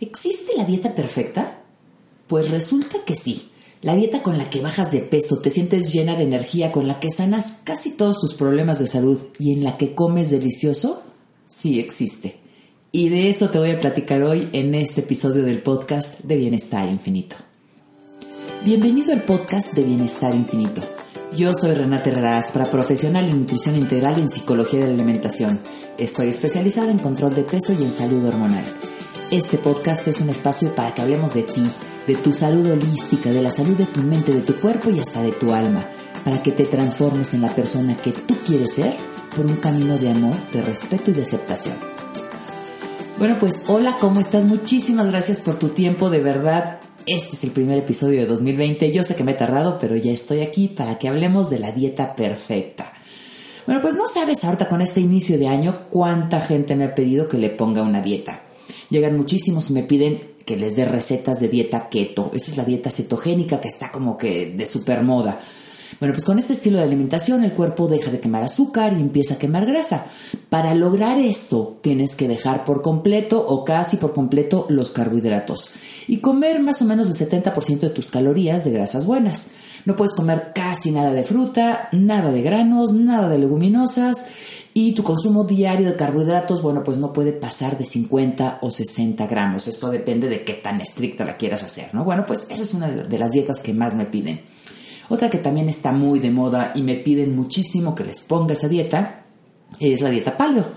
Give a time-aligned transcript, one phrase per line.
[0.00, 1.60] ¿Existe la dieta perfecta?
[2.28, 3.50] Pues resulta que sí.
[3.82, 7.00] La dieta con la que bajas de peso, te sientes llena de energía, con la
[7.00, 11.02] que sanas casi todos tus problemas de salud y en la que comes delicioso,
[11.46, 12.38] sí existe.
[12.92, 16.88] Y de eso te voy a platicar hoy en este episodio del podcast de Bienestar
[16.88, 17.34] Infinito.
[18.64, 20.80] Bienvenido al podcast de Bienestar Infinito.
[21.36, 25.58] Yo soy Renata Herreras, para profesional en nutrición integral y en psicología de la alimentación.
[25.98, 28.64] Estoy especializada en control de peso y en salud hormonal.
[29.30, 31.62] Este podcast es un espacio para que hablemos de ti,
[32.06, 35.20] de tu salud holística, de la salud de tu mente, de tu cuerpo y hasta
[35.20, 35.84] de tu alma,
[36.24, 38.96] para que te transformes en la persona que tú quieres ser
[39.36, 41.76] por un camino de amor, de respeto y de aceptación.
[43.18, 44.46] Bueno, pues hola, ¿cómo estás?
[44.46, 46.80] Muchísimas gracias por tu tiempo, de verdad.
[47.04, 48.90] Este es el primer episodio de 2020.
[48.92, 51.72] Yo sé que me he tardado, pero ya estoy aquí para que hablemos de la
[51.72, 52.94] dieta perfecta.
[53.66, 57.28] Bueno, pues no sabes ahorita con este inicio de año cuánta gente me ha pedido
[57.28, 58.47] que le ponga una dieta.
[58.90, 62.30] Llegan muchísimos y me piden que les dé recetas de dieta keto.
[62.34, 65.40] Esa es la dieta cetogénica que está como que de super moda.
[66.00, 69.34] Bueno, pues con este estilo de alimentación el cuerpo deja de quemar azúcar y empieza
[69.34, 70.06] a quemar grasa.
[70.48, 75.70] Para lograr esto tienes que dejar por completo o casi por completo los carbohidratos
[76.06, 79.48] y comer más o menos el 70% de tus calorías de grasas buenas.
[79.86, 84.26] No puedes comer casi nada de fruta, nada de granos, nada de leguminosas
[84.80, 89.26] y tu consumo diario de carbohidratos, bueno, pues no puede pasar de 50 o 60
[89.26, 89.66] gramos.
[89.66, 92.04] Esto depende de qué tan estricta la quieras hacer, ¿no?
[92.04, 94.40] Bueno, pues esa es una de las dietas que más me piden.
[95.08, 98.68] Otra que también está muy de moda y me piden muchísimo que les ponga esa
[98.68, 99.24] dieta
[99.80, 100.68] es la dieta paleo.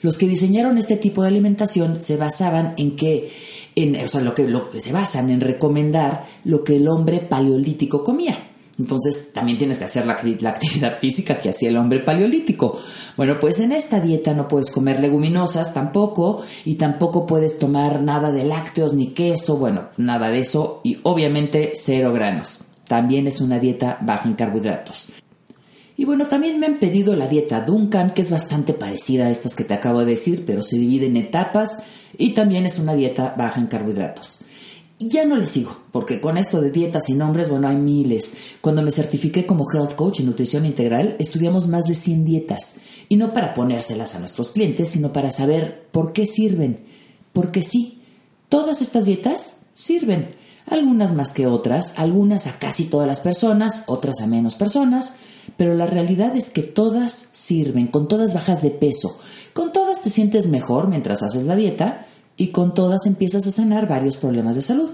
[0.00, 3.30] Los que diseñaron este tipo de alimentación se basaban en que,
[3.74, 7.20] en, o sea, lo que, lo que se basan en recomendar lo que el hombre
[7.20, 8.51] paleolítico comía.
[8.82, 12.80] Entonces también tienes que hacer la, actividad física que hacía el hombre paleolítico.
[13.16, 18.32] Bueno, pues en esta dieta no puedes comer leguminosas tampoco y tampoco puedes tomar nada
[18.32, 22.58] de lácteos ni queso, bueno, nada de eso y obviamente cero granos.
[22.88, 25.10] También es una dieta baja en carbohidratos.
[25.96, 29.54] Y bueno, también me han pedido la dieta Duncan, que es bastante parecida a estas
[29.54, 31.84] que te acabo de decir, pero se divide en etapas
[32.18, 34.40] y también es una dieta baja en carbohidratos.
[35.02, 38.34] Y ya no le sigo, porque con esto de dietas y nombres, bueno, hay miles.
[38.60, 42.76] Cuando me certifiqué como Health Coach en Nutrición Integral, estudiamos más de 100 dietas.
[43.08, 46.84] Y no para ponérselas a nuestros clientes, sino para saber por qué sirven.
[47.32, 48.00] Porque sí,
[48.48, 50.36] todas estas dietas sirven
[50.68, 55.14] algunas más que otras, algunas a casi todas las personas, otras a menos personas,
[55.56, 59.18] pero la realidad es que todas sirven, con todas bajas de peso,
[59.52, 62.06] con todas te sientes mejor mientras haces la dieta
[62.36, 64.92] y con todas empiezas a sanar varios problemas de salud.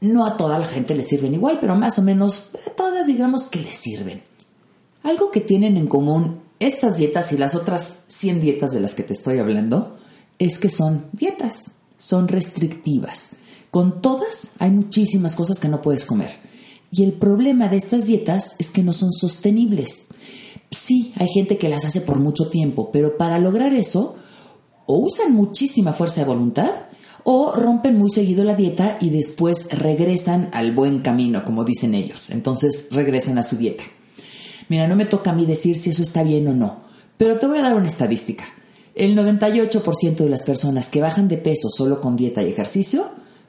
[0.00, 3.44] No a toda la gente le sirven igual, pero más o menos a todas digamos
[3.44, 4.22] que le sirven.
[5.02, 9.02] Algo que tienen en común estas dietas y las otras 100 dietas de las que
[9.02, 9.96] te estoy hablando
[10.38, 13.32] es que son dietas, son restrictivas.
[13.70, 16.30] Con todas hay muchísimas cosas que no puedes comer.
[16.90, 20.04] Y el problema de estas dietas es que no son sostenibles.
[20.70, 24.16] Sí, hay gente que las hace por mucho tiempo, pero para lograr eso,
[24.86, 26.70] o usan muchísima fuerza de voluntad,
[27.28, 32.30] o rompen muy seguido la dieta y después regresan al buen camino, como dicen ellos.
[32.30, 33.82] Entonces regresan a su dieta.
[34.68, 36.84] Mira, no me toca a mí decir si eso está bien o no,
[37.16, 38.44] pero te voy a dar una estadística.
[38.94, 43.06] El 98% de las personas que bajan de peso solo con dieta y ejercicio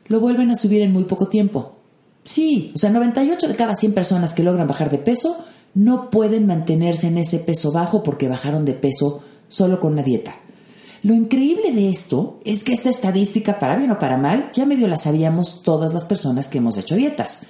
[0.08, 1.78] lo vuelven a subir en muy poco tiempo.
[2.24, 5.38] Sí, o sea, 98 de cada 100 personas que logran bajar de peso
[5.74, 10.36] no pueden mantenerse en ese peso bajo porque bajaron de peso solo con una dieta.
[11.04, 14.88] Lo increíble de esto es que esta estadística, para bien o para mal, ya medio
[14.88, 17.44] la sabíamos todas las personas que hemos hecho dietas.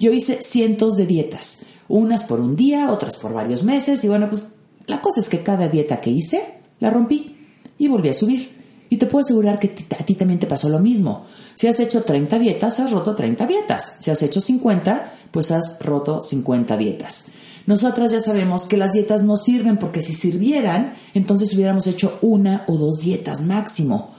[0.00, 4.28] Yo hice cientos de dietas, unas por un día, otras por varios meses, y bueno,
[4.28, 4.44] pues
[4.86, 6.42] la cosa es que cada dieta que hice
[6.80, 7.36] la rompí
[7.78, 8.54] y volví a subir.
[8.90, 11.24] Y te puedo asegurar que a ti también te pasó lo mismo.
[11.54, 13.96] Si has hecho 30 dietas, has roto 30 dietas.
[13.98, 17.24] Si has hecho 50, pues has roto 50 dietas.
[17.66, 22.64] Nosotras ya sabemos que las dietas no sirven porque si sirvieran, entonces hubiéramos hecho una
[22.68, 24.10] o dos dietas máximo.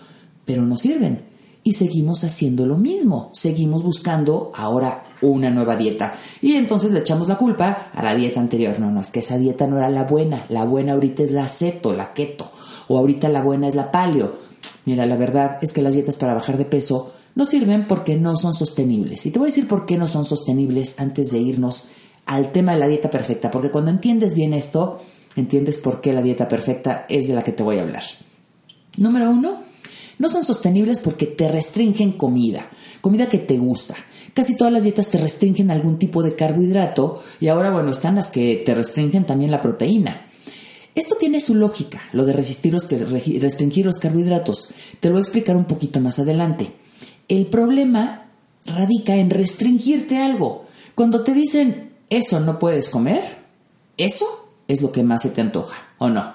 [0.46, 1.26] Pero no sirven.
[1.64, 3.30] Y seguimos haciendo lo mismo.
[3.34, 6.16] Seguimos buscando ahora una nueva dieta.
[6.42, 8.80] Y entonces le echamos la culpa a la dieta anterior.
[8.80, 10.46] No, no, es que esa dieta no era la buena.
[10.50, 12.52] La buena ahorita es la ceto, la keto.
[12.88, 14.38] O ahorita la buena es la paleo.
[14.86, 18.38] Mira, la verdad es que las dietas para bajar de peso no sirven porque no
[18.38, 19.26] son sostenibles.
[19.26, 21.86] Y te voy a decir por qué no son sostenibles antes de irnos
[22.26, 25.02] al tema de la dieta perfecta, porque cuando entiendes bien esto,
[25.36, 28.04] entiendes por qué la dieta perfecta es de la que te voy a hablar.
[28.98, 29.64] Número uno,
[30.18, 32.70] no son sostenibles porque te restringen comida,
[33.02, 33.96] comida que te gusta.
[34.34, 38.30] Casi todas las dietas te restringen algún tipo de carbohidrato y ahora, bueno, están las
[38.30, 40.28] que te restringen también la proteína.
[40.94, 44.70] Esto tiene su lógica, lo de resistir los, restringir los carbohidratos.
[45.00, 46.72] Te lo voy a explicar un poquito más adelante.
[47.28, 48.30] El problema
[48.66, 50.66] radica en restringirte algo.
[50.96, 53.38] Cuando te dicen, eso no puedes comer,
[53.98, 54.26] eso
[54.68, 56.34] es lo que más se te antoja, ¿o no?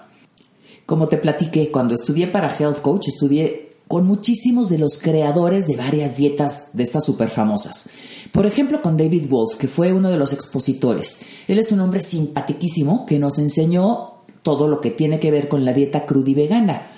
[0.86, 5.76] Como te platiqué, cuando estudié para Health Coach, estudié con muchísimos de los creadores de
[5.76, 7.88] varias dietas de estas súper famosas.
[8.30, 11.18] Por ejemplo, con David Wolf, que fue uno de los expositores.
[11.48, 15.64] Él es un hombre simpaticísimo que nos enseñó todo lo que tiene que ver con
[15.64, 16.92] la dieta cruda y vegana.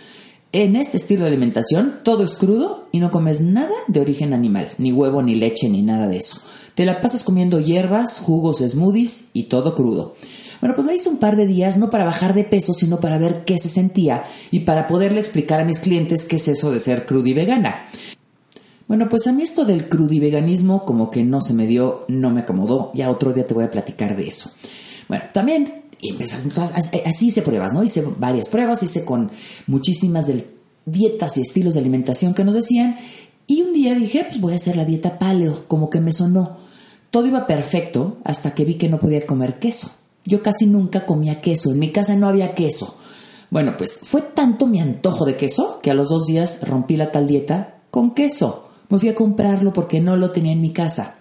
[0.55, 4.69] En este estilo de alimentación, todo es crudo y no comes nada de origen animal,
[4.77, 6.43] ni huevo, ni leche, ni nada de eso.
[6.75, 10.15] Te la pasas comiendo hierbas, jugos, smoothies y todo crudo.
[10.61, 13.17] Bueno, pues la hice un par de días, no para bajar de peso, sino para
[13.17, 16.81] ver qué se sentía y para poderle explicar a mis clientes qué es eso de
[16.81, 17.87] ser cruda y vegana.
[18.89, 22.41] Bueno, pues a mí esto del crudiveganismo como que no se me dio, no me
[22.41, 22.91] acomodó.
[22.93, 24.51] Ya otro día te voy a platicar de eso.
[25.09, 25.83] Bueno, también
[27.05, 27.83] así hice pruebas, ¿no?
[27.83, 29.31] Hice varias pruebas, hice con
[29.67, 30.27] muchísimas
[30.85, 32.97] dietas y estilos de alimentación que nos decían.
[33.47, 36.59] Y un día dije, pues voy a hacer la dieta paleo, como que me sonó.
[37.11, 39.91] Todo iba perfecto hasta que vi que no podía comer queso.
[40.25, 42.97] Yo casi nunca comía queso, en mi casa no había queso.
[43.51, 47.11] Bueno, pues fue tanto mi antojo de queso que a los dos días rompí la
[47.11, 48.69] tal dieta con queso.
[48.89, 51.17] Me fui a comprarlo porque no lo tenía en mi casa.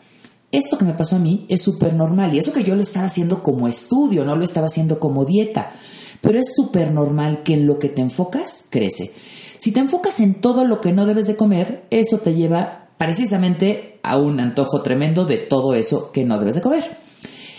[0.52, 3.06] Esto que me pasó a mí es súper normal y eso que yo lo estaba
[3.06, 5.72] haciendo como estudio, no lo estaba haciendo como dieta.
[6.20, 9.14] Pero es súper normal que en lo que te enfocas crece.
[9.58, 14.00] Si te enfocas en todo lo que no debes de comer, eso te lleva precisamente
[14.04, 16.98] a un antojo tremendo de todo eso que no debes de comer.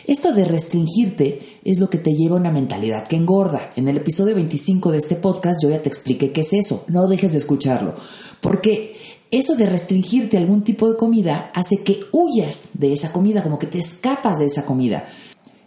[0.07, 3.71] Esto de restringirte es lo que te lleva a una mentalidad que engorda.
[3.77, 6.85] En el episodio 25 de este podcast yo ya te expliqué qué es eso.
[6.89, 7.95] No dejes de escucharlo.
[8.41, 8.97] Porque
[9.33, 13.67] eso de restringirte algún tipo de comida hace que huyas de esa comida, como que
[13.67, 15.09] te escapas de esa comida.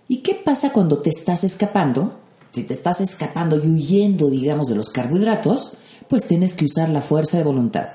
[0.07, 2.19] ¿Y qué pasa cuando te estás escapando?
[2.51, 5.73] Si te estás escapando y huyendo, digamos, de los carbohidratos,
[6.07, 7.88] pues tienes que usar la fuerza de voluntad.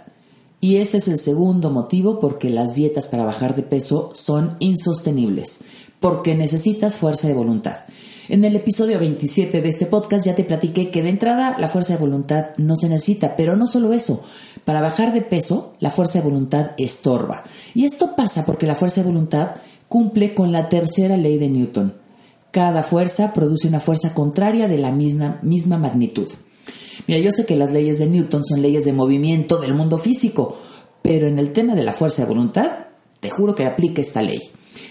[0.60, 4.56] Y ese es el segundo motivo por qué las dietas para bajar de peso son
[4.58, 5.60] insostenibles
[6.00, 7.76] porque necesitas fuerza de voluntad.
[8.30, 11.94] En el episodio 27 de este podcast ya te platiqué que de entrada la fuerza
[11.94, 14.22] de voluntad no se necesita, pero no solo eso,
[14.64, 17.42] para bajar de peso la fuerza de voluntad estorba.
[17.74, 19.56] Y esto pasa porque la fuerza de voluntad
[19.88, 21.94] cumple con la tercera ley de Newton.
[22.52, 26.28] Cada fuerza produce una fuerza contraria de la misma, misma magnitud.
[27.08, 30.56] Mira, yo sé que las leyes de Newton son leyes de movimiento del mundo físico,
[31.02, 32.70] pero en el tema de la fuerza de voluntad,
[33.18, 34.38] te juro que aplica esta ley.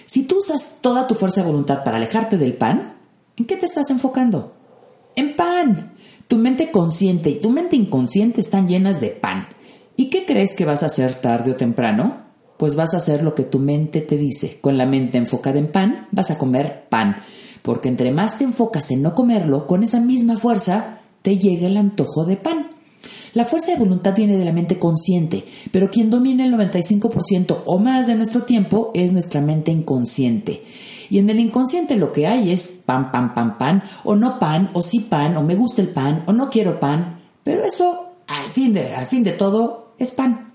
[0.07, 2.98] Si tú usas toda tu fuerza de voluntad para alejarte del pan,
[3.39, 4.53] ¿en qué te estás enfocando?
[5.15, 5.95] En pan.
[6.27, 9.47] Tu mente consciente y tu mente inconsciente están llenas de pan.
[9.95, 12.25] ¿Y qué crees que vas a hacer tarde o temprano?
[12.57, 14.59] Pues vas a hacer lo que tu mente te dice.
[14.61, 17.17] Con la mente enfocada en pan, vas a comer pan.
[17.63, 21.77] Porque entre más te enfocas en no comerlo, con esa misma fuerza te llega el
[21.77, 22.69] antojo de pan.
[23.33, 27.77] La fuerza de voluntad viene de la mente consciente, pero quien domina el 95% o
[27.77, 30.63] más de nuestro tiempo es nuestra mente inconsciente.
[31.09, 34.69] Y en el inconsciente lo que hay es pan, pan, pan, pan, o no pan,
[34.73, 38.51] o sí pan, o me gusta el pan, o no quiero pan, pero eso al
[38.51, 40.53] fin de, al fin de todo es pan.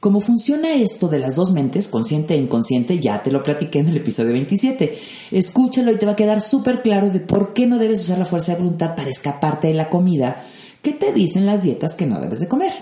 [0.00, 3.00] ¿Cómo funciona esto de las dos mentes, consciente e inconsciente?
[3.00, 4.96] Ya te lo platiqué en el episodio 27.
[5.32, 8.24] Escúchalo y te va a quedar súper claro de por qué no debes usar la
[8.24, 10.44] fuerza de voluntad para escaparte de la comida
[10.82, 12.72] ¿Qué te dicen las dietas que no debes de comer?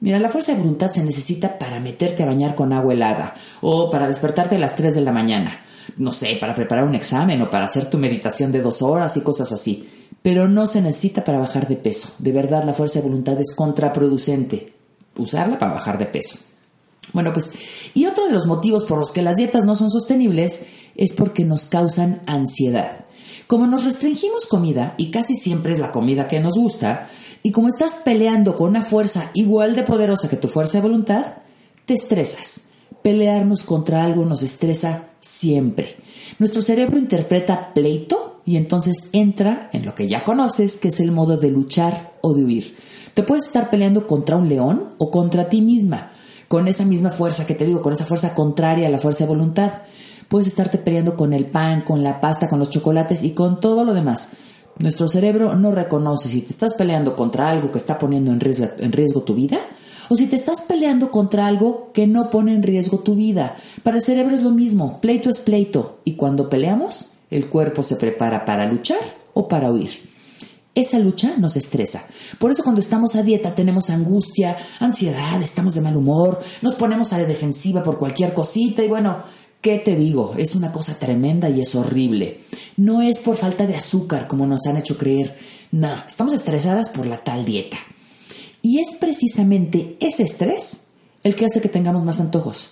[0.00, 3.90] Mira, la fuerza de voluntad se necesita para meterte a bañar con agua helada o
[3.90, 5.60] para despertarte a las 3 de la mañana.
[5.96, 9.20] No sé, para preparar un examen o para hacer tu meditación de dos horas y
[9.22, 9.88] cosas así.
[10.22, 12.08] Pero no se necesita para bajar de peso.
[12.18, 14.72] De verdad, la fuerza de voluntad es contraproducente.
[15.16, 16.36] Usarla para bajar de peso.
[17.12, 17.52] Bueno, pues,
[17.94, 20.62] y otro de los motivos por los que las dietas no son sostenibles
[20.96, 23.04] es porque nos causan ansiedad.
[23.46, 27.10] Como nos restringimos comida, y casi siempre es la comida que nos gusta,
[27.42, 31.26] y como estás peleando con una fuerza igual de poderosa que tu fuerza de voluntad,
[31.84, 32.68] te estresas.
[33.02, 35.96] Pelearnos contra algo nos estresa siempre.
[36.38, 41.10] Nuestro cerebro interpreta pleito y entonces entra en lo que ya conoces, que es el
[41.10, 42.76] modo de luchar o de huir.
[43.14, 46.12] Te puedes estar peleando contra un león o contra ti misma,
[46.48, 49.28] con esa misma fuerza que te digo, con esa fuerza contraria a la fuerza de
[49.28, 49.70] voluntad.
[50.28, 53.84] Puedes estarte peleando con el pan, con la pasta, con los chocolates y con todo
[53.84, 54.30] lo demás.
[54.78, 58.68] Nuestro cerebro no reconoce si te estás peleando contra algo que está poniendo en riesgo,
[58.78, 59.58] en riesgo tu vida
[60.12, 63.56] o si te estás peleando contra algo que no pone en riesgo tu vida.
[63.82, 67.96] Para el cerebro es lo mismo, pleito es pleito y cuando peleamos el cuerpo se
[67.96, 69.00] prepara para luchar
[69.32, 69.88] o para huir.
[70.74, 72.04] Esa lucha nos estresa.
[72.38, 77.14] Por eso cuando estamos a dieta tenemos angustia, ansiedad, estamos de mal humor, nos ponemos
[77.14, 79.16] a la defensiva por cualquier cosita y bueno,
[79.62, 80.34] ¿Qué te digo?
[80.36, 82.40] Es una cosa tremenda y es horrible.
[82.76, 85.38] No es por falta de azúcar como nos han hecho creer.
[85.70, 87.78] No, estamos estresadas por la tal dieta.
[88.62, 90.84] Y es precisamente ese estrés
[91.24, 92.70] el que hace que tengamos más antojos,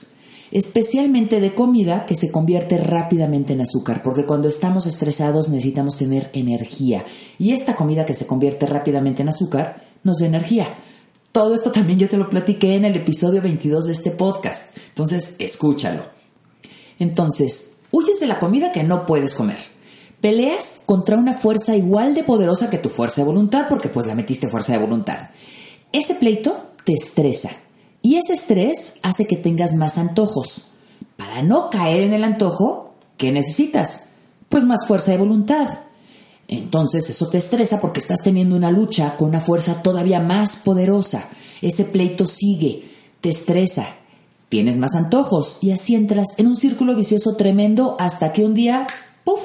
[0.52, 6.30] especialmente de comida que se convierte rápidamente en azúcar, porque cuando estamos estresados necesitamos tener
[6.32, 7.04] energía
[7.38, 10.68] y esta comida que se convierte rápidamente en azúcar nos da energía.
[11.32, 15.36] Todo esto también yo te lo platiqué en el episodio 22 de este podcast, entonces
[15.38, 16.04] escúchalo.
[16.98, 19.58] Entonces, huyes de la comida que no puedes comer.
[20.20, 24.14] Peleas contra una fuerza igual de poderosa que tu fuerza de voluntad porque pues la
[24.14, 25.30] metiste fuerza de voluntad.
[25.92, 27.50] Ese pleito te estresa
[28.02, 30.66] y ese estrés hace que tengas más antojos.
[31.16, 34.10] Para no caer en el antojo, ¿qué necesitas?
[34.48, 35.80] Pues más fuerza de voluntad.
[36.48, 41.28] Entonces eso te estresa porque estás teniendo una lucha con una fuerza todavía más poderosa.
[41.60, 43.86] Ese pleito sigue, te estresa,
[44.48, 48.86] tienes más antojos y así entras en un círculo vicioso tremendo hasta que un día,
[49.24, 49.40] ¡puf!,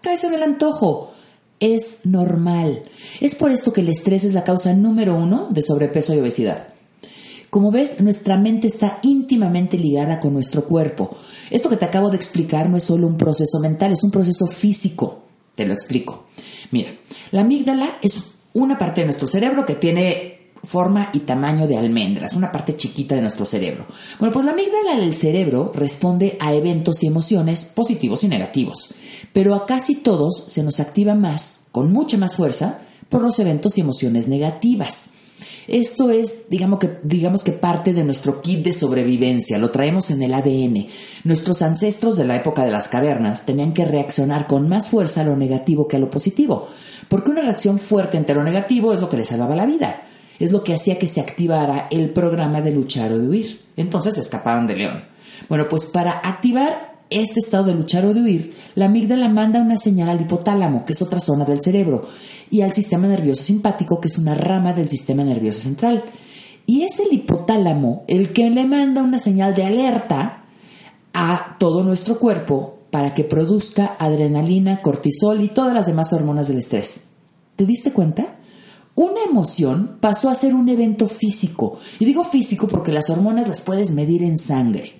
[0.00, 1.12] caes en el antojo.
[1.60, 2.82] Es normal.
[3.20, 6.68] Es por esto que el estrés es la causa número uno de sobrepeso y obesidad.
[7.50, 11.16] Como ves, nuestra mente está íntimamente ligada con nuestro cuerpo.
[11.50, 14.46] Esto que te acabo de explicar no es solo un proceso mental, es un proceso
[14.46, 15.22] físico.
[15.54, 16.26] Te lo explico.
[16.70, 16.90] Mira,
[17.30, 20.35] la amígdala es una parte de nuestro cerebro que tiene
[20.66, 23.86] forma y tamaño de almendras, una parte chiquita de nuestro cerebro.
[24.18, 28.90] Bueno, pues la amígdala del cerebro responde a eventos y emociones positivos y negativos,
[29.32, 33.78] pero a casi todos se nos activa más, con mucha más fuerza, por los eventos
[33.78, 35.10] y emociones negativas.
[35.68, 40.22] Esto es, digamos que, digamos que parte de nuestro kit de sobrevivencia, lo traemos en
[40.22, 40.86] el ADN.
[41.24, 45.24] Nuestros ancestros de la época de las cavernas tenían que reaccionar con más fuerza a
[45.24, 46.68] lo negativo que a lo positivo,
[47.08, 50.04] porque una reacción fuerte ante lo negativo es lo que les salvaba la vida,
[50.38, 53.60] es lo que hacía que se activara el programa de luchar o de huir.
[53.76, 55.04] Entonces escapaban de león.
[55.48, 59.78] Bueno, pues para activar este estado de luchar o de huir, la amígdala manda una
[59.78, 62.06] señal al hipotálamo, que es otra zona del cerebro,
[62.50, 66.04] y al sistema nervioso simpático, que es una rama del sistema nervioso central.
[66.66, 70.44] Y es el hipotálamo el que le manda una señal de alerta
[71.12, 76.58] a todo nuestro cuerpo para que produzca adrenalina, cortisol y todas las demás hormonas del
[76.58, 77.04] estrés.
[77.54, 78.36] ¿Te diste cuenta?
[78.96, 81.78] Una emoción pasó a ser un evento físico.
[81.98, 84.94] Y digo físico porque las hormonas las puedes medir en sangre.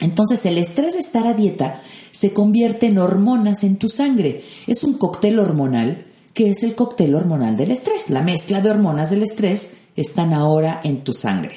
[0.00, 4.42] Entonces el estrés de estar a dieta se convierte en hormonas en tu sangre.
[4.66, 8.10] Es un cóctel hormonal que es el cóctel hormonal del estrés.
[8.10, 11.54] La mezcla de hormonas del estrés están ahora en tu sangre.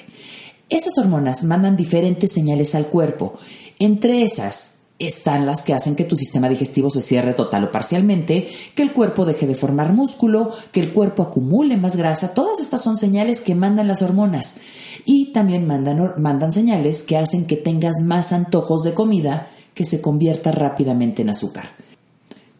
[0.69, 3.33] Esas hormonas mandan diferentes señales al cuerpo.
[3.79, 4.72] Entre esas
[5.07, 8.93] están las que hacen que tu sistema digestivo se cierre total o parcialmente, que el
[8.93, 12.33] cuerpo deje de formar músculo, que el cuerpo acumule más grasa.
[12.33, 14.57] Todas estas son señales que mandan las hormonas.
[15.05, 20.01] Y también mandan, mandan señales que hacen que tengas más antojos de comida que se
[20.01, 21.65] convierta rápidamente en azúcar.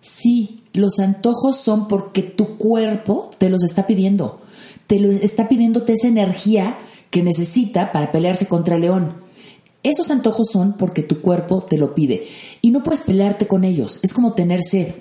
[0.02, 4.42] Sí, los antojos son porque tu cuerpo te los está pidiendo.
[4.88, 9.24] Te lo está pidiéndote esa energía que necesita para pelearse contra el león.
[9.84, 12.25] Esos antojos son porque tu cuerpo te lo pide
[12.62, 14.00] y no puedes pelearte con ellos.
[14.02, 14.96] Es como tener sed.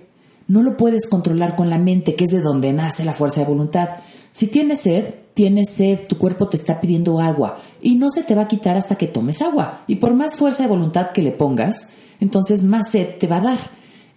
[0.49, 3.47] No lo puedes controlar con la mente, que es de donde nace la fuerza de
[3.47, 3.89] voluntad.
[4.33, 8.35] Si tienes sed, tienes sed, tu cuerpo te está pidiendo agua y no se te
[8.35, 9.85] va a quitar hasta que tomes agua.
[9.87, 13.43] Y por más fuerza de voluntad que le pongas, entonces más sed te va a
[13.43, 13.59] dar.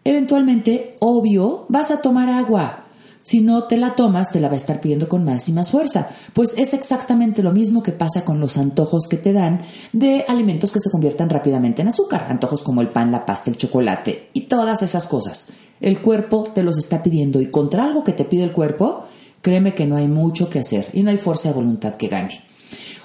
[0.03, 2.85] Eventualmente, obvio, vas a tomar agua.
[3.25, 5.72] Si no te la tomas, te la va a estar pidiendo con más y más
[5.72, 6.10] fuerza.
[6.34, 9.62] Pues es exactamente lo mismo que pasa con los antojos que te dan
[9.94, 12.27] de alimentos que se conviertan rápidamente en azúcar.
[12.29, 15.48] Antojos como el pan, la pasta, el chocolate y todas esas cosas.
[15.82, 19.05] El cuerpo te los está pidiendo y contra algo que te pide el cuerpo,
[19.41, 22.44] créeme que no hay mucho que hacer y no hay fuerza de voluntad que gane.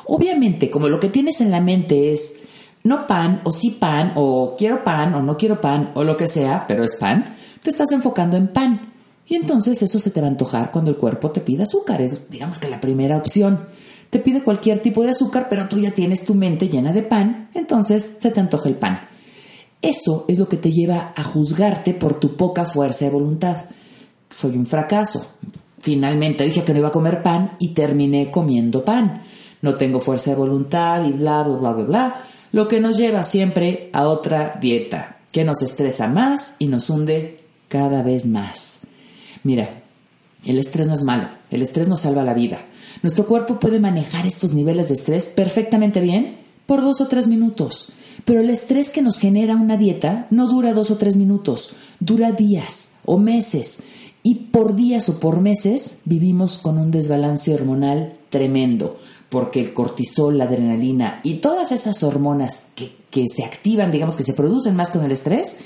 [0.04, 2.40] Obviamente, como lo que tienes en la mente es
[2.84, 6.28] no pan o sí pan o quiero pan o no quiero pan o lo que
[6.28, 8.89] sea, pero es pan, te estás enfocando en pan
[9.30, 12.02] y entonces eso se te va a antojar cuando el cuerpo te pide azúcar.
[12.02, 13.64] Es, digamos que la primera opción.
[14.10, 17.48] Te pide cualquier tipo de azúcar, pero tú ya tienes tu mente llena de pan,
[17.54, 19.02] entonces se te antoja el pan.
[19.80, 23.66] Eso es lo que te lleva a juzgarte por tu poca fuerza de voluntad.
[24.28, 25.24] Soy un fracaso.
[25.78, 29.22] Finalmente dije que no iba a comer pan y terminé comiendo pan.
[29.62, 32.24] No tengo fuerza de voluntad y bla, bla, bla, bla, bla.
[32.50, 37.44] Lo que nos lleva siempre a otra dieta, que nos estresa más y nos hunde
[37.68, 38.80] cada vez más.
[39.42, 39.82] Mira,
[40.44, 42.64] el estrés no es malo, el estrés nos salva la vida.
[43.02, 47.92] Nuestro cuerpo puede manejar estos niveles de estrés perfectamente bien por dos o tres minutos,
[48.24, 51.70] pero el estrés que nos genera una dieta no dura dos o tres minutos,
[52.00, 53.80] dura días o meses.
[54.22, 58.98] Y por días o por meses vivimos con un desbalance hormonal tremendo,
[59.30, 64.24] porque el cortisol, la adrenalina y todas esas hormonas que, que se activan, digamos que
[64.24, 65.56] se producen más con el estrés,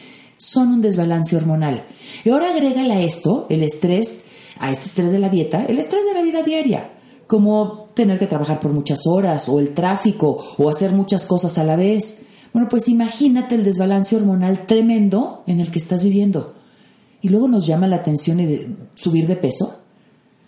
[0.45, 1.85] son un desbalance hormonal.
[2.25, 4.21] Y ahora agrégale a esto el estrés,
[4.59, 6.91] a este estrés de la dieta, el estrés de la vida diaria,
[7.27, 11.65] como tener que trabajar por muchas horas, o el tráfico, o hacer muchas cosas a
[11.65, 12.25] la vez.
[12.53, 16.55] Bueno, pues imagínate el desbalance hormonal tremendo en el que estás viviendo.
[17.23, 19.81] Y luego nos llama la atención de subir de peso.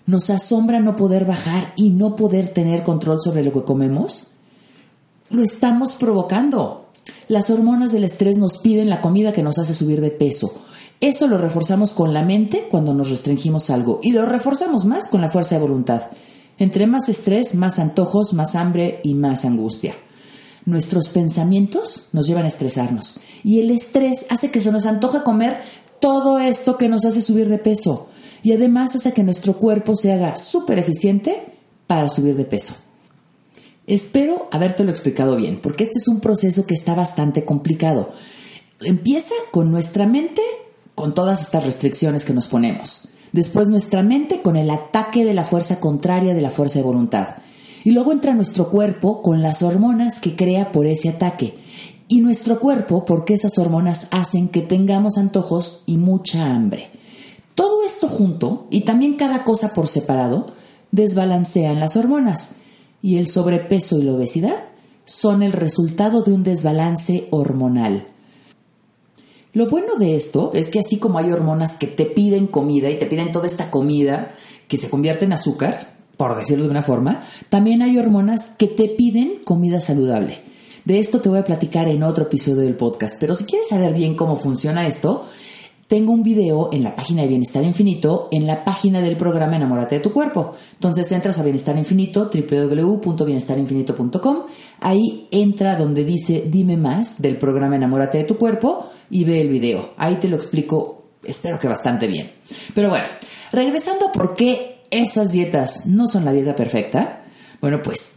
[0.05, 4.29] Nos asombra no poder bajar y no poder tener control sobre lo que comemos.
[5.31, 6.86] Lo estamos provocando.
[7.29, 10.55] Las hormonas del estrés nos piden la comida que nos hace subir de peso.
[11.01, 15.21] Eso lo reforzamos con la mente cuando nos restringimos algo y lo reforzamos más con
[15.21, 16.03] la fuerza de voluntad.
[16.59, 19.95] Entre más estrés, más antojos, más hambre y más angustia.
[20.65, 25.61] Nuestros pensamientos nos llevan a estresarnos y el estrés hace que se nos antoje comer
[26.01, 28.09] todo esto que nos hace subir de peso
[28.43, 32.75] y además hace que nuestro cuerpo se haga súper eficiente para subir de peso.
[33.87, 38.11] Espero habértelo explicado bien, porque este es un proceso que está bastante complicado.
[38.81, 40.43] Empieza con nuestra mente,
[40.95, 43.09] con todas estas restricciones que nos ponemos.
[43.33, 47.37] Después nuestra mente con el ataque de la fuerza contraria de la fuerza de voluntad.
[47.85, 51.55] Y luego entra nuestro cuerpo con las hormonas que crea por ese ataque.
[52.09, 56.91] Y nuestro cuerpo porque esas hormonas hacen que tengamos antojos y mucha hambre.
[57.55, 60.47] Todo esto junto, y también cada cosa por separado,
[60.91, 62.57] desbalancean las hormonas.
[63.07, 64.65] Y el sobrepeso y la obesidad
[65.05, 68.09] son el resultado de un desbalance hormonal.
[69.53, 72.99] Lo bueno de esto es que así como hay hormonas que te piden comida y
[72.99, 74.35] te piden toda esta comida
[74.67, 78.89] que se convierte en azúcar, por decirlo de una forma, también hay hormonas que te
[78.89, 80.41] piden comida saludable.
[80.85, 83.95] De esto te voy a platicar en otro episodio del podcast, pero si quieres saber
[83.95, 85.29] bien cómo funciona esto,
[85.87, 89.95] tengo un video en la página de Bienestar Infinito, en la página del programa Enamórate
[89.97, 90.53] de tu cuerpo.
[90.73, 94.37] Entonces entras a Bienestar Infinito, www.bienestarinfinito.com,
[94.81, 99.49] ahí entra donde dice Dime más del programa Enamórate de tu cuerpo y ve el
[99.49, 99.95] video.
[99.97, 102.33] Ahí te lo explico, espero que bastante bien.
[102.75, 103.07] Pero bueno,
[103.53, 107.25] regresando a por qué esas dietas no son la dieta perfecta,
[107.61, 108.15] bueno, pues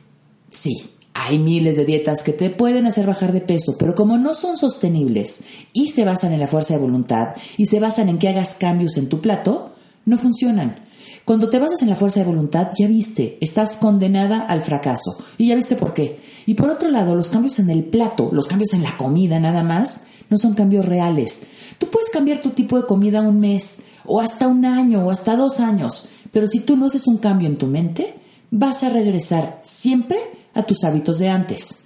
[0.49, 0.73] sí,
[1.21, 4.57] hay miles de dietas que te pueden hacer bajar de peso, pero como no son
[4.57, 5.41] sostenibles
[5.74, 8.96] y se basan en la fuerza de voluntad y se basan en que hagas cambios
[8.98, 9.74] en tu plato,
[10.05, 10.79] no funcionan.
[11.25, 15.17] Cuando te basas en la fuerza de voluntad, ya viste, estás condenada al fracaso.
[15.37, 16.20] Y ya viste por qué.
[16.46, 19.61] Y por otro lado, los cambios en el plato, los cambios en la comida nada
[19.61, 21.41] más, no son cambios reales.
[21.77, 25.35] Tú puedes cambiar tu tipo de comida un mes, o hasta un año, o hasta
[25.35, 28.15] dos años, pero si tú no haces un cambio en tu mente,
[28.50, 31.81] vas a regresar siempre a tus hábitos de antes.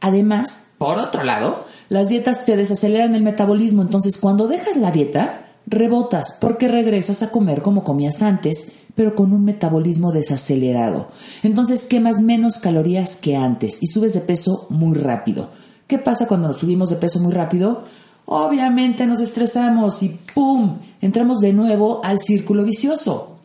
[0.00, 5.46] Además, por otro lado, las dietas te desaceleran el metabolismo, entonces cuando dejas la dieta,
[5.66, 11.08] rebotas porque regresas a comer como comías antes, pero con un metabolismo desacelerado.
[11.42, 15.50] Entonces quemas menos calorías que antes y subes de peso muy rápido.
[15.86, 17.84] ¿Qué pasa cuando nos subimos de peso muy rápido?
[18.26, 20.78] Obviamente nos estresamos y ¡pum!
[21.00, 23.36] Entramos de nuevo al círculo vicioso.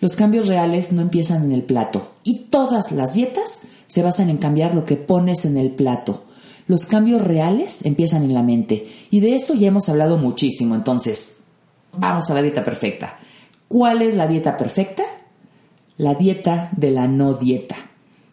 [0.00, 4.36] Los cambios reales no empiezan en el plato y todas las dietas se basan en
[4.36, 6.22] cambiar lo que pones en el plato.
[6.68, 10.74] Los cambios reales empiezan en la mente y de eso ya hemos hablado muchísimo.
[10.74, 11.38] Entonces,
[11.92, 13.18] vamos a la dieta perfecta.
[13.66, 15.02] ¿Cuál es la dieta perfecta?
[15.96, 17.76] La dieta de la no dieta.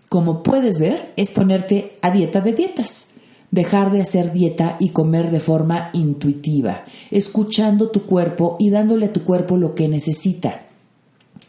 [0.10, 3.08] Como puedes ver, es ponerte a dieta de dietas.
[3.52, 9.14] Dejar de hacer dieta y comer de forma intuitiva, escuchando tu cuerpo y dándole a
[9.14, 10.66] tu cuerpo lo que necesita.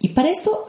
[0.00, 0.66] Y para esto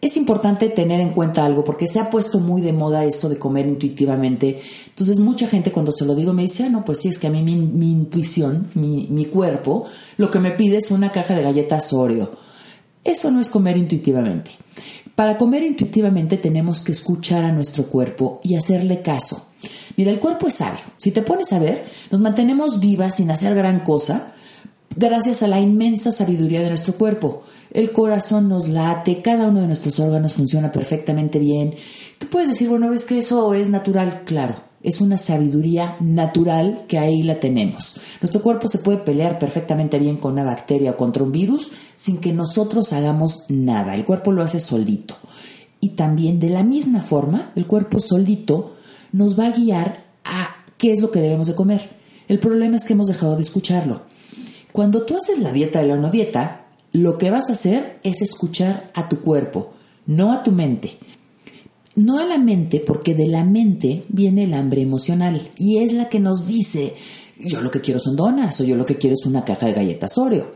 [0.00, 3.38] es importante tener en cuenta algo, porque se ha puesto muy de moda esto de
[3.38, 4.60] comer intuitivamente.
[4.86, 7.26] Entonces mucha gente cuando se lo digo me dice, ah, no, pues sí, es que
[7.26, 11.42] a mí mi, intuición, mi, mi, cuerpo, lo que me pide es una caja de
[11.42, 12.30] galletas Oreo.
[13.02, 14.52] Eso no es comer intuitivamente.
[15.14, 19.46] Para comer intuitivamente tenemos que escuchar a nuestro cuerpo y hacerle caso.
[19.96, 20.84] Mira, el cuerpo es sabio.
[20.96, 24.34] Si te pones a ver, nos mantenemos vivas sin hacer gran cosa
[24.94, 27.42] gracias a la inmensa sabiduría de nuestro cuerpo.
[27.70, 31.74] El corazón nos late, cada uno de nuestros órganos funciona perfectamente bien.
[32.18, 34.54] Tú puedes decir, bueno, es que eso es natural, claro.
[34.82, 37.96] Es una sabiduría natural que ahí la tenemos.
[38.22, 42.18] Nuestro cuerpo se puede pelear perfectamente bien con una bacteria o contra un virus sin
[42.18, 43.94] que nosotros hagamos nada.
[43.94, 45.16] El cuerpo lo hace solito.
[45.80, 48.76] Y también de la misma forma, el cuerpo solito
[49.12, 51.90] nos va a guiar a qué es lo que debemos de comer.
[52.28, 54.02] El problema es que hemos dejado de escucharlo.
[54.72, 58.22] Cuando tú haces la dieta de la no dieta, lo que vas a hacer es
[58.22, 59.72] escuchar a tu cuerpo,
[60.06, 60.98] no a tu mente.
[61.94, 66.08] No a la mente, porque de la mente viene el hambre emocional y es la
[66.08, 66.94] que nos dice,
[67.40, 69.72] yo lo que quiero son donas o yo lo que quiero es una caja de
[69.72, 70.50] galletas Oreo.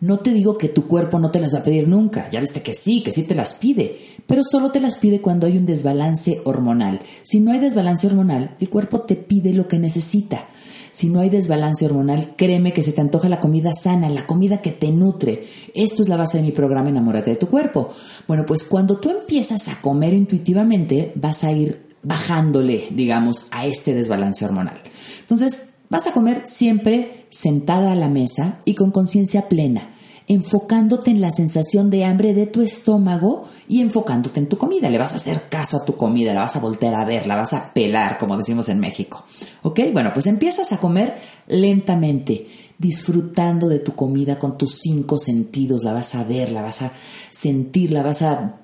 [0.00, 2.62] No te digo que tu cuerpo no te las va a pedir nunca, ya viste
[2.62, 5.66] que sí, que sí te las pide, pero solo te las pide cuando hay un
[5.66, 7.00] desbalance hormonal.
[7.24, 10.48] Si no hay desbalance hormonal, el cuerpo te pide lo que necesita.
[10.94, 14.62] Si no hay desbalance hormonal, créeme que se te antoja la comida sana, la comida
[14.62, 15.44] que te nutre.
[15.74, 17.90] Esto es la base de mi programa Enamórate de tu cuerpo.
[18.28, 23.92] Bueno, pues cuando tú empiezas a comer intuitivamente, vas a ir bajándole, digamos, a este
[23.92, 24.80] desbalance hormonal.
[25.20, 29.93] Entonces, vas a comer siempre sentada a la mesa y con conciencia plena
[30.26, 34.88] enfocándote en la sensación de hambre de tu estómago y enfocándote en tu comida.
[34.88, 37.36] Le vas a hacer caso a tu comida, la vas a voltear a ver, la
[37.36, 39.24] vas a pelar, como decimos en México.
[39.62, 39.80] ¿Ok?
[39.92, 41.14] Bueno, pues empiezas a comer
[41.46, 45.84] lentamente, disfrutando de tu comida con tus cinco sentidos.
[45.84, 46.92] La vas a ver, la vas a
[47.30, 48.60] sentir, la vas a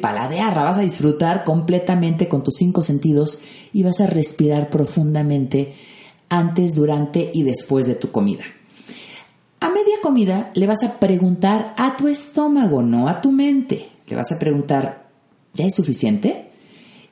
[0.00, 3.38] paladear, la vas a disfrutar completamente con tus cinco sentidos
[3.72, 5.72] y vas a respirar profundamente
[6.28, 8.44] antes, durante y después de tu comida.
[9.62, 13.90] A media comida le vas a preguntar a tu estómago, no a tu mente.
[14.08, 15.10] Le vas a preguntar,
[15.52, 16.50] ¿ya es suficiente?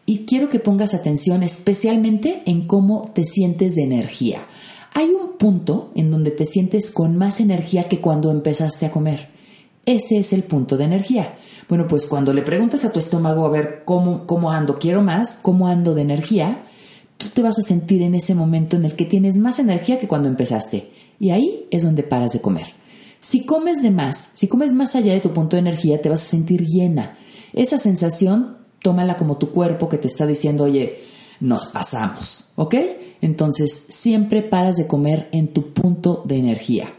[0.06, 4.38] Y quiero que pongas atención especialmente en cómo te sientes de energía.
[4.94, 9.28] Hay un punto en donde te sientes con más energía que cuando empezaste a comer.
[9.84, 11.36] Ese es el punto de energía.
[11.68, 15.36] Bueno, pues cuando le preguntas a tu estómago a ver cómo, cómo ando, quiero más,
[15.36, 16.64] cómo ando de energía,
[17.18, 20.08] tú te vas a sentir en ese momento en el que tienes más energía que
[20.08, 20.90] cuando empezaste.
[21.20, 22.66] Y ahí es donde paras de comer.
[23.20, 26.22] Si comes de más, si comes más allá de tu punto de energía, te vas
[26.22, 27.18] a sentir llena.
[27.52, 31.04] Esa sensación, tómala como tu cuerpo que te está diciendo, oye,
[31.40, 32.74] nos pasamos, ¿ok?
[33.20, 36.92] Entonces, siempre paras de comer en tu punto de energía.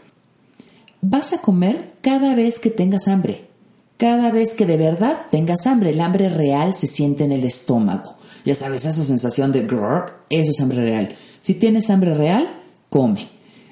[1.00, 3.48] Vas a comer cada vez que tengas hambre.
[3.96, 8.16] Cada vez que de verdad tengas hambre, el hambre real se siente en el estómago.
[8.44, 11.16] Ya sabes, esa sensación de grrr, eso es hambre real.
[11.40, 13.28] Si tienes hambre real, come.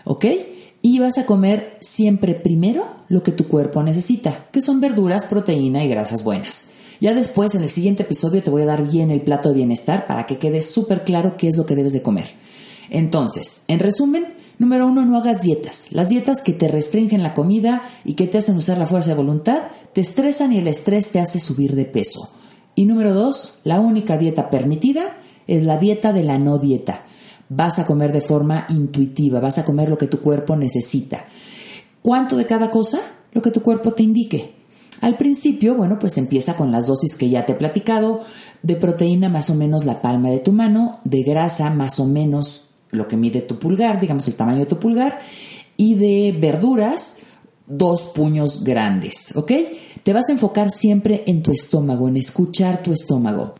[0.08, 0.24] ¿Ok?
[0.80, 5.84] Y vas a comer siempre primero lo que tu cuerpo necesita, que son verduras, proteína
[5.84, 6.66] y grasas buenas.
[7.00, 10.06] Ya después, en el siguiente episodio, te voy a dar bien el plato de bienestar
[10.06, 12.32] para que quede súper claro qué es lo que debes de comer.
[12.90, 15.84] Entonces, en resumen, número uno, no hagas dietas.
[15.90, 19.16] Las dietas que te restringen la comida y que te hacen usar la fuerza de
[19.16, 22.30] voluntad, te estresan y el estrés te hace subir de peso.
[22.74, 27.04] Y número dos, la única dieta permitida es la dieta de la no dieta.
[27.48, 31.26] Vas a comer de forma intuitiva, vas a comer lo que tu cuerpo necesita.
[32.02, 33.00] ¿Cuánto de cada cosa?
[33.32, 34.54] Lo que tu cuerpo te indique.
[35.00, 38.20] Al principio, bueno, pues empieza con las dosis que ya te he platicado,
[38.62, 42.68] de proteína más o menos la palma de tu mano, de grasa más o menos
[42.90, 45.20] lo que mide tu pulgar, digamos el tamaño de tu pulgar,
[45.76, 47.18] y de verduras,
[47.66, 49.52] dos puños grandes, ¿ok?
[50.02, 53.54] Te vas a enfocar siempre en tu estómago, en escuchar tu estómago.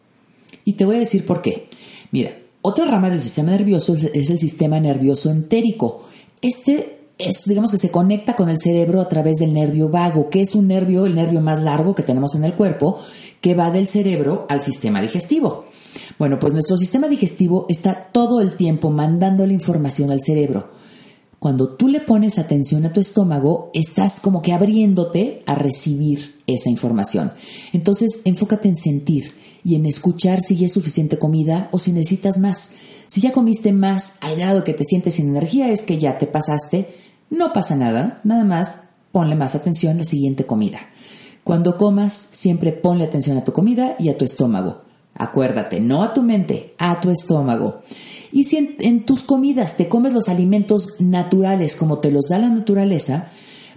[0.64, 1.68] Y te voy a decir por qué.
[2.10, 2.36] Mira,
[2.68, 6.04] otra rama del sistema nervioso es el sistema nervioso entérico.
[6.40, 10.40] Este es, digamos que se conecta con el cerebro a través del nervio vago, que
[10.40, 12.98] es un nervio, el nervio más largo que tenemos en el cuerpo,
[13.40, 15.64] que va del cerebro al sistema digestivo.
[16.18, 20.70] Bueno, pues nuestro sistema digestivo está todo el tiempo mandando la información al cerebro.
[21.38, 26.68] Cuando tú le pones atención a tu estómago, estás como que abriéndote a recibir esa
[26.68, 27.32] información.
[27.72, 29.32] Entonces, enfócate en sentir
[29.64, 32.72] y en escuchar si ya es suficiente comida o si necesitas más.
[33.06, 36.26] Si ya comiste más al grado que te sientes sin energía, es que ya te
[36.26, 36.94] pasaste.
[37.30, 40.78] No pasa nada, nada más ponle más atención a la siguiente comida.
[41.44, 44.82] Cuando comas, siempre ponle atención a tu comida y a tu estómago.
[45.14, 47.82] Acuérdate, no a tu mente, a tu estómago.
[48.30, 52.38] Y si en, en, tus comidas te comes los alimentos naturales como te los da
[52.38, 53.30] la naturaleza,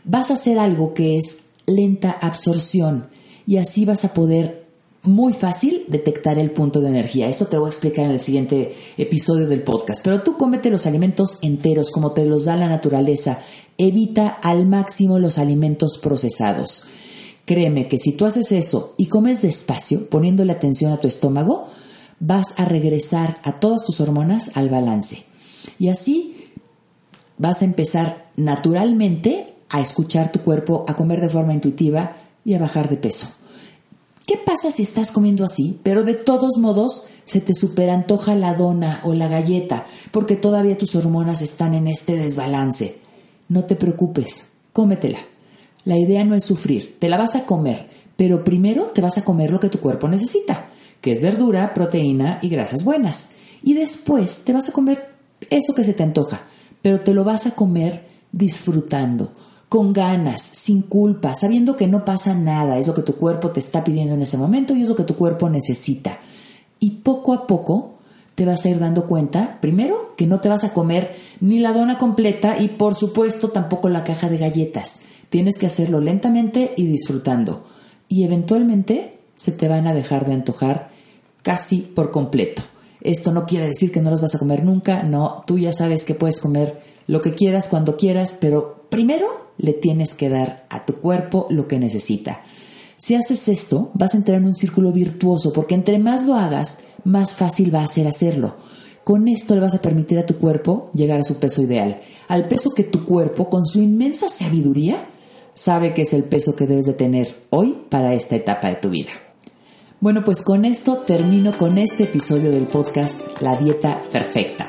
[0.03, 3.07] vas a hacer algo que es lenta absorción
[3.47, 4.60] y así vas a poder
[5.03, 7.27] muy fácil detectar el punto de energía.
[7.27, 10.03] Eso te lo voy a explicar en el siguiente episodio del podcast.
[10.03, 13.39] Pero tú cómete los alimentos enteros como te los da la naturaleza.
[13.77, 16.85] Evita al máximo los alimentos procesados.
[17.45, 21.67] Créeme que si tú haces eso y comes despacio, poniéndole atención a tu estómago,
[22.19, 25.23] vas a regresar a todas tus hormonas al balance.
[25.79, 26.51] Y así
[27.39, 32.59] vas a empezar naturalmente a escuchar tu cuerpo, a comer de forma intuitiva y a
[32.59, 33.27] bajar de peso.
[34.31, 39.01] ¿Qué pasa si estás comiendo así, pero de todos modos se te superantoja la dona
[39.03, 42.99] o la galleta porque todavía tus hormonas están en este desbalance?
[43.49, 45.17] No te preocupes, cómetela.
[45.83, 49.25] La idea no es sufrir, te la vas a comer, pero primero te vas a
[49.25, 50.69] comer lo que tu cuerpo necesita,
[51.01, 53.31] que es verdura, proteína y grasas buenas.
[53.63, 55.09] Y después te vas a comer
[55.49, 56.43] eso que se te antoja,
[56.81, 59.33] pero te lo vas a comer disfrutando
[59.71, 63.61] con ganas, sin culpa, sabiendo que no pasa nada, es lo que tu cuerpo te
[63.61, 66.19] está pidiendo en ese momento y es lo que tu cuerpo necesita.
[66.81, 67.93] Y poco a poco
[68.35, 71.71] te vas a ir dando cuenta, primero, que no te vas a comer ni la
[71.71, 75.03] dona completa y por supuesto tampoco la caja de galletas.
[75.29, 77.63] Tienes que hacerlo lentamente y disfrutando.
[78.09, 80.89] Y eventualmente se te van a dejar de antojar
[81.43, 82.61] casi por completo.
[82.99, 86.03] Esto no quiere decir que no las vas a comer nunca, no, tú ya sabes
[86.03, 90.85] que puedes comer lo que quieras cuando quieras, pero primero le tienes que dar a
[90.85, 92.41] tu cuerpo lo que necesita.
[92.95, 96.77] Si haces esto, vas a entrar en un círculo virtuoso, porque entre más lo hagas,
[97.03, 98.55] más fácil va a ser hacerlo.
[99.03, 102.47] Con esto le vas a permitir a tu cuerpo llegar a su peso ideal, al
[102.47, 105.09] peso que tu cuerpo, con su inmensa sabiduría,
[105.53, 108.89] sabe que es el peso que debes de tener hoy para esta etapa de tu
[108.89, 109.11] vida.
[109.99, 114.65] Bueno, pues con esto termino con este episodio del podcast La Dieta Perfecta.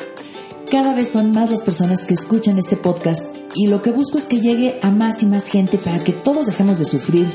[0.72, 3.22] Cada vez son más las personas que escuchan este podcast
[3.54, 6.46] y lo que busco es que llegue a más y más gente para que todos
[6.46, 7.26] dejemos de sufrir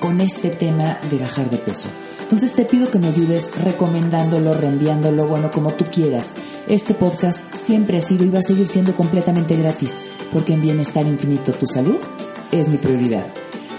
[0.00, 1.86] con este tema de bajar de peso.
[2.22, 6.34] Entonces te pido que me ayudes recomendándolo, reenviándolo, bueno, como tú quieras.
[6.66, 11.06] Este podcast siempre ha sido y va a seguir siendo completamente gratis, porque en Bienestar
[11.06, 12.00] Infinito tu salud
[12.50, 13.24] es mi prioridad.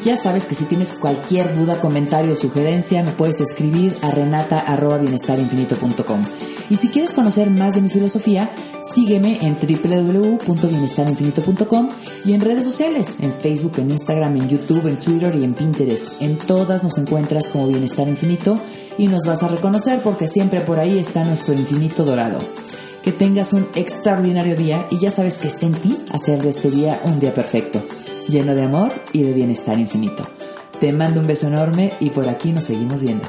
[0.06, 6.22] Ya sabes que si tienes cualquier duda, comentario o sugerencia, me puedes escribir a renata.bienestarinfinito.com.
[6.70, 8.52] Y si quieres conocer más de mi filosofía,
[8.82, 11.90] sígueme en www.bienestarinfinito.com
[12.26, 16.20] y en redes sociales, en Facebook, en Instagram, en YouTube, en Twitter y en Pinterest.
[16.22, 18.60] En todas nos encuentras como Bienestar Infinito
[18.98, 22.40] y nos vas a reconocer porque siempre por ahí está nuestro infinito dorado.
[23.04, 26.72] Que tengas un extraordinario día y ya sabes que está en ti hacer de este
[26.72, 27.84] día un día perfecto
[28.28, 30.28] lleno de amor y de bienestar infinito.
[30.80, 33.28] Te mando un beso enorme y por aquí nos seguimos viendo.